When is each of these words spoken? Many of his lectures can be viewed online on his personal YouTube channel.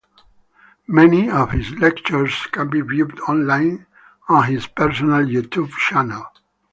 Many 0.87 1.29
of 1.29 1.51
his 1.51 1.69
lectures 1.73 2.47
can 2.51 2.71
be 2.71 2.81
viewed 2.81 3.19
online 3.29 3.85
on 4.27 4.45
his 4.45 4.65
personal 4.65 5.19
YouTube 5.23 5.69
channel. 5.73 6.25